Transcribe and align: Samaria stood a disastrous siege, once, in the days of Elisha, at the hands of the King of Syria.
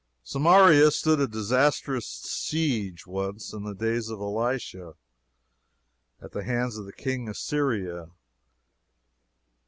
Samaria 0.23 0.89
stood 0.89 1.19
a 1.19 1.27
disastrous 1.27 2.07
siege, 2.07 3.05
once, 3.05 3.53
in 3.53 3.65
the 3.65 3.75
days 3.75 4.09
of 4.09 4.19
Elisha, 4.19 4.95
at 6.19 6.31
the 6.31 6.43
hands 6.43 6.75
of 6.75 6.87
the 6.87 6.91
King 6.91 7.29
of 7.29 7.37
Syria. 7.37 8.09